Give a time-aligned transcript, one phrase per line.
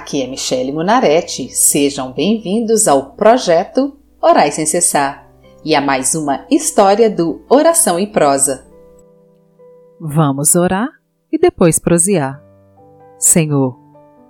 [0.00, 1.50] Aqui é Michele Munarete.
[1.50, 5.30] Sejam bem-vindos ao projeto Orais sem cessar
[5.62, 8.66] e a mais uma história do Oração em Prosa.
[10.00, 10.88] Vamos orar
[11.30, 12.42] e depois prosear.
[13.18, 13.78] Senhor,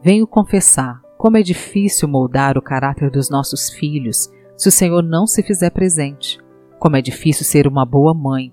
[0.03, 5.25] venho confessar como é difícil moldar o caráter dos nossos filhos se o Senhor não
[5.25, 6.41] se fizer presente.
[6.81, 8.53] Como é difícil ser uma boa mãe,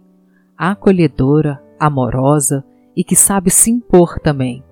[0.55, 2.63] acolhedora, amorosa
[2.95, 4.63] e que sabe se impor também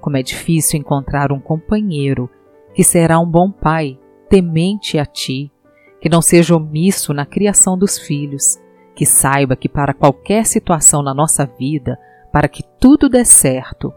[0.00, 2.28] como é difícil encontrar um companheiro
[2.74, 5.52] que será um bom pai, temente a ti,
[6.00, 8.58] que não seja omisso na criação dos filhos,
[8.94, 11.98] que saiba que para qualquer situação na nossa vida,
[12.32, 13.92] para que tudo dê certo,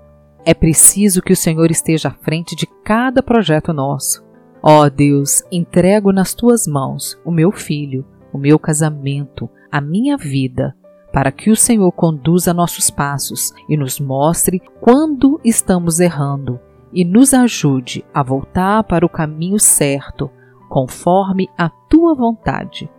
[0.45, 4.23] é preciso que o Senhor esteja à frente de cada projeto nosso.
[4.61, 10.17] Ó oh Deus, entrego nas tuas mãos o meu filho, o meu casamento, a minha
[10.17, 10.75] vida
[11.13, 16.59] para que o Senhor conduza nossos passos e nos mostre quando estamos errando
[16.91, 20.29] e nos ajude a voltar para o caminho certo,
[20.67, 22.89] conforme a tua vontade.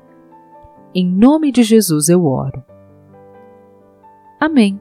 [0.95, 2.63] Em nome de Jesus eu oro.
[4.41, 4.81] Amém.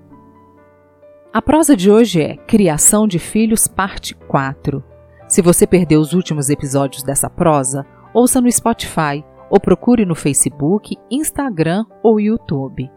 [1.33, 4.83] A prosa de hoje é Criação de Filhos, parte 4.
[5.27, 10.95] Se você perdeu os últimos episódios dessa prosa, ouça no Spotify ou procure no Facebook,
[11.09, 12.91] Instagram ou YouTube.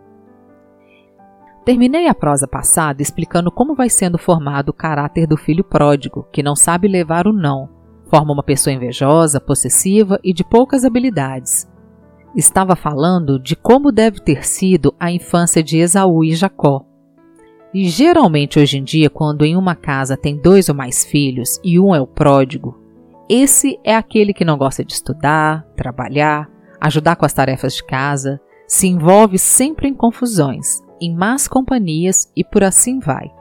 [1.67, 6.41] Terminei a prosa passada explicando como vai sendo formado o caráter do filho pródigo, que
[6.41, 7.69] não sabe levar o não,
[8.09, 11.69] forma uma pessoa invejosa, possessiva e de poucas habilidades.
[12.37, 16.87] Estava falando de como deve ter sido a infância de Esaú e Jacó.
[17.75, 21.81] E geralmente hoje em dia, quando em uma casa tem dois ou mais filhos e
[21.81, 22.81] um é o pródigo,
[23.29, 26.49] esse é aquele que não gosta de estudar, trabalhar,
[26.81, 32.43] ajudar com as tarefas de casa, se envolve sempre em confusões em más companhias e
[32.43, 33.33] por assim vai.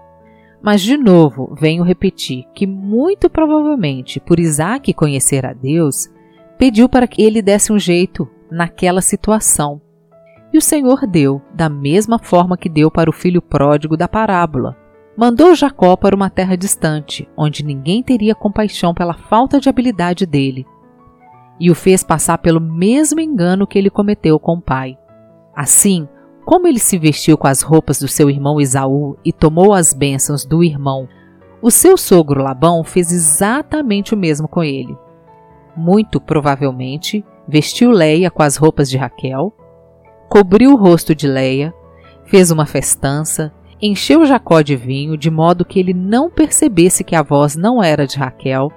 [0.62, 6.10] Mas de novo venho repetir que muito provavelmente por Isaac conhecer a Deus,
[6.58, 9.82] pediu para que ele desse um jeito naquela situação.
[10.54, 14.76] E o Senhor deu, da mesma forma que deu para o filho pródigo da parábola.
[15.18, 20.66] Mandou Jacó para uma terra distante, onde ninguém teria compaixão pela falta de habilidade dele,
[21.60, 24.98] e o fez passar pelo mesmo engano que ele cometeu com o pai.
[25.56, 26.08] Assim,
[26.46, 30.46] como ele se vestiu com as roupas do seu irmão Esaú e tomou as bênçãos
[30.46, 31.10] do irmão,
[31.60, 34.96] o seu sogro Labão fez exatamente o mesmo com ele.
[35.76, 39.52] Muito provavelmente, vestiu Leia com as roupas de Raquel,
[40.30, 41.74] cobriu o rosto de Leia,
[42.26, 43.52] fez uma festança,
[43.82, 48.06] encheu Jacó de vinho de modo que ele não percebesse que a voz não era
[48.06, 48.72] de Raquel.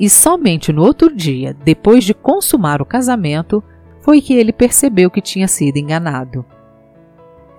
[0.00, 3.62] E somente no outro dia, depois de consumar o casamento,
[4.00, 6.44] foi que ele percebeu que tinha sido enganado.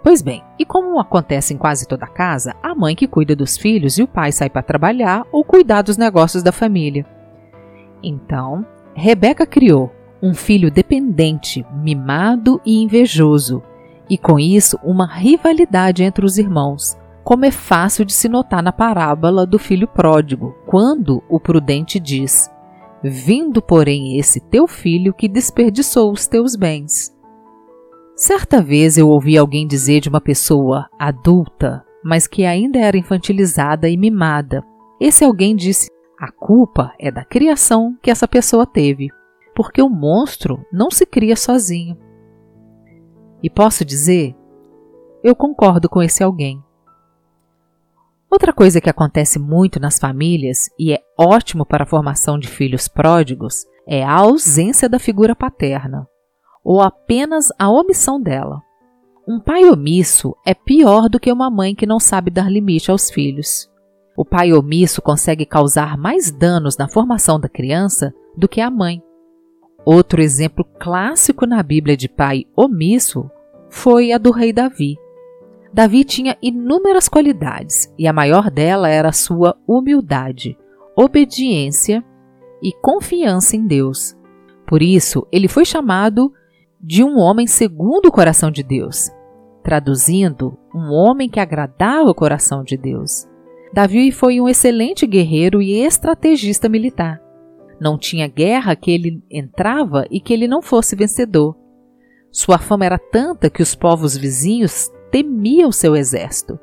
[0.06, 3.98] Pois bem, e como acontece em quase toda casa, a mãe que cuida dos filhos
[3.98, 7.04] e o pai sai para trabalhar ou cuidar dos negócios da família.
[8.04, 13.64] Então, Rebeca criou um filho dependente, mimado e invejoso,
[14.08, 18.72] e com isso uma rivalidade entre os irmãos, como é fácil de se notar na
[18.72, 22.48] parábola do filho pródigo, quando o prudente diz:
[23.04, 27.15] Vindo, porém, esse teu filho que desperdiçou os teus bens.
[28.16, 33.90] Certa vez eu ouvi alguém dizer de uma pessoa adulta, mas que ainda era infantilizada
[33.90, 34.64] e mimada.
[35.02, 39.09] Esse alguém disse: a culpa é da criação que essa pessoa teve,
[39.54, 41.98] porque o monstro não se cria sozinho.
[43.44, 44.34] E posso dizer,
[45.22, 46.64] eu concordo com esse alguém.
[48.31, 52.88] Outra coisa que acontece muito nas famílias e é ótimo para a formação de filhos
[52.88, 56.08] pródigos é a ausência da figura paterna
[56.66, 58.64] ou apenas a omissão dela.
[59.28, 63.12] Um pai omisso é pior do que uma mãe que não sabe dar limite aos
[63.12, 63.70] filhos.
[64.18, 69.01] O pai omisso consegue causar mais danos na formação da criança do que a mãe.
[69.86, 73.30] Outro exemplo clássico na Bíblia de pai omisso
[73.69, 74.98] foi a do rei Davi.
[75.72, 80.57] Davi tinha inúmeras qualidades e a maior dela era sua humildade,
[80.95, 82.04] obediência
[82.63, 84.16] e confiança em Deus.
[84.66, 86.31] Por isso, ele foi chamado
[86.88, 89.10] de um homem segundo o coração de Deus.
[89.64, 93.28] Traduzindo, um homem que agradava o coração de Deus.
[93.74, 97.20] Davi foi um excelente guerreiro e estrategista militar.
[97.82, 101.58] Não tinha guerra que ele entrava e que ele não fosse vencedor.
[102.32, 106.60] Sua fama era tanta que os povos vizinhos temiam seu exército,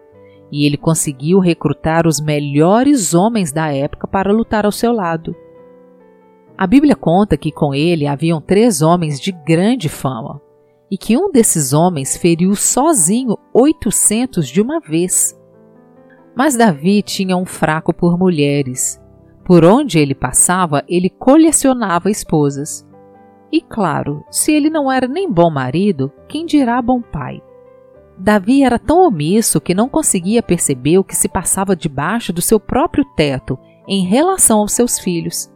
[0.53, 5.35] e ele conseguiu recrutar os melhores homens da época para lutar ao seu lado.
[6.57, 10.41] A Bíblia conta que com ele haviam três homens de grande fama
[10.91, 15.39] e que um desses homens feriu sozinho 800 de uma vez.
[16.37, 19.01] Mas Davi tinha um fraco por mulheres.
[19.45, 22.87] Por onde ele passava, ele colecionava esposas.
[23.51, 27.43] E claro, se ele não era nem bom marido, quem dirá bom pai?
[28.17, 32.61] Davi era tão omisso que não conseguia perceber o que se passava debaixo do seu
[32.61, 35.52] próprio teto em relação aos seus filhos.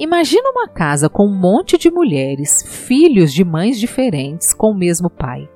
[0.00, 5.10] Imagina uma casa com um monte de mulheres, filhos de mães diferentes com o mesmo
[5.10, 5.46] pai.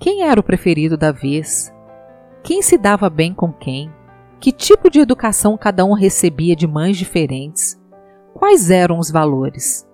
[0.00, 1.72] Quem era o preferido da vez?
[2.42, 3.94] Quem se dava bem com quem?
[4.40, 7.80] Que tipo de educação cada um recebia de mães diferentes?
[8.34, 9.88] Quais eram os valores?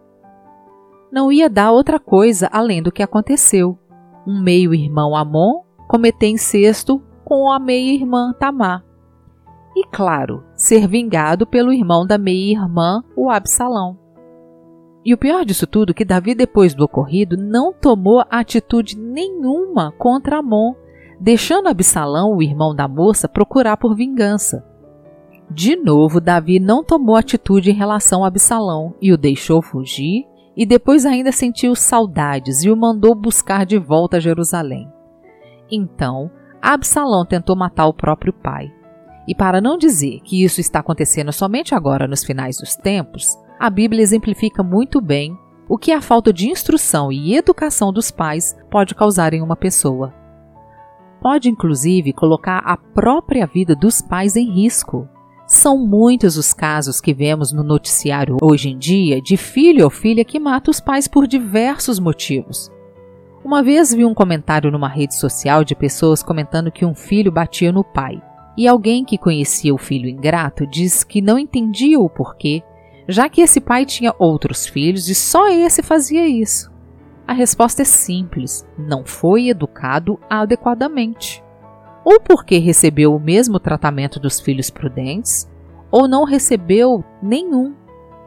[1.13, 3.79] Não ia dar outra coisa além do que aconteceu.
[4.27, 8.83] Um meio-irmão Amon cometer incesto com a meia-irmã Tamar.
[9.77, 13.97] E, claro, ser vingado pelo irmão da meia-irmã, o Absalão.
[15.03, 19.93] E o pior disso tudo é que Davi, depois do ocorrido, não tomou atitude nenhuma
[19.93, 20.75] contra Amon,
[21.19, 24.63] deixando Absalão, o irmão da moça, procurar por vingança.
[25.51, 30.67] De novo, Davi não tomou atitude em relação a Absalão e o deixou fugir, e
[30.67, 34.87] depois ainda sentiu saudades e o mandou buscar de volta a Jerusalém.
[35.71, 36.31] Então,
[36.61, 38.71] Absalão tentou matar o próprio pai.
[39.29, 43.69] E para não dizer que isso está acontecendo somente agora nos finais dos tempos, a
[43.69, 45.37] Bíblia exemplifica muito bem
[45.69, 50.15] o que a falta de instrução e educação dos pais pode causar em uma pessoa.
[51.21, 55.07] Pode inclusive colocar a própria vida dos pais em risco.
[55.47, 60.25] São muitos os casos que vemos no noticiário hoje em dia de filho ou filha
[60.25, 62.71] que mata os pais por diversos motivos.
[63.45, 67.73] Uma vez vi um comentário numa rede social de pessoas comentando que um filho batia
[67.73, 68.23] no pai,
[68.59, 72.63] e alguém que conhecia o filho ingrato disse que não entendia o porquê
[73.09, 76.71] já que esse pai tinha outros filhos e só esse fazia isso?
[77.27, 81.43] A resposta é simples: não foi educado adequadamente.
[82.05, 85.51] Ou porque recebeu o mesmo tratamento dos filhos prudentes,
[85.91, 87.75] ou não recebeu nenhum.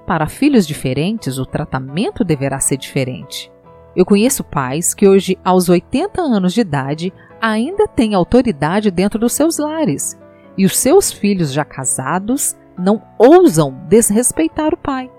[0.07, 3.51] Para filhos diferentes, o tratamento deverá ser diferente.
[3.95, 9.33] Eu conheço pais que hoje, aos 80 anos de idade, ainda têm autoridade dentro dos
[9.33, 10.17] seus lares,
[10.61, 15.11] e os seus filhos já casados não ousam desrespeitar o pai.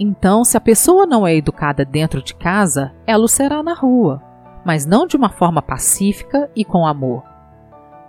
[0.00, 4.22] Então, se a pessoa não é educada dentro de casa, ela o será na rua,
[4.64, 7.22] mas não de uma forma pacífica e com amor.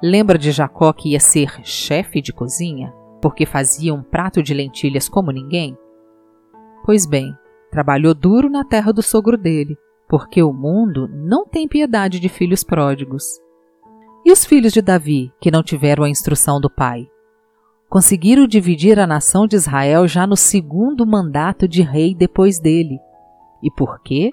[0.02, 5.10] Lembra de Jacó que ia ser chefe de cozinha, porque fazia um prato de lentilhas
[5.10, 5.78] como ninguém?
[6.86, 7.36] Pois bem,
[7.70, 9.78] trabalhou duro na terra do sogro dele,
[10.08, 13.26] porque o mundo não tem piedade de filhos pródigos.
[14.28, 17.08] E os filhos de Davi, que não tiveram a instrução do pai?
[17.90, 23.00] conseguiram dividir a nação de Israel já no segundo mandato de rei depois dele.
[23.64, 24.32] E por quê?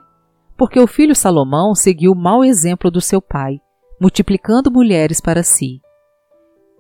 [0.57, 3.61] Porque o filho Salomão seguiu o mau exemplo do seu pai,
[4.01, 5.81] multiplicando mulheres para si.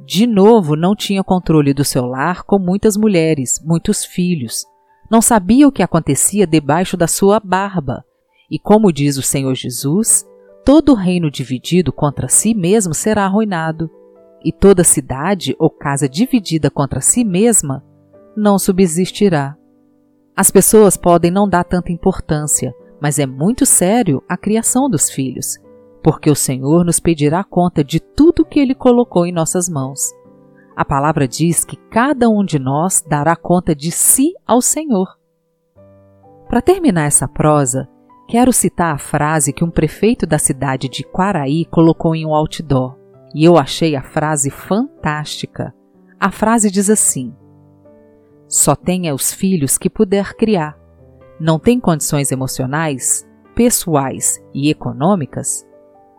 [0.05, 4.65] De novo, não tinha controle do seu lar com muitas mulheres, muitos filhos.
[5.09, 8.05] Não sabia o que acontecia debaixo da sua barba.
[8.51, 10.27] E como diz o Senhor Jesus,
[10.65, 13.91] todo reino dividido contra si mesmo será arruinado
[14.43, 17.85] e toda cidade ou casa dividida contra si mesma
[18.37, 19.57] não subsistirá.
[20.37, 25.59] As pessoas podem não dar tanta importância, mas é muito sério a criação dos filhos,
[26.03, 30.13] porque o Senhor nos pedirá conta de tudo que Ele colocou em nossas mãos.
[30.75, 35.07] A palavra diz que cada um de nós dará conta de si ao Senhor.
[36.49, 37.89] Para terminar essa prosa,
[38.29, 42.97] quero citar a frase que um prefeito da cidade de Quaraí colocou em um outdoor.
[43.35, 45.75] E eu achei a frase fantástica.
[46.21, 47.35] A frase diz assim:
[48.49, 50.79] Só tenha os filhos que puder criar.
[51.41, 55.67] Não tem condições emocionais, pessoais e econômicas?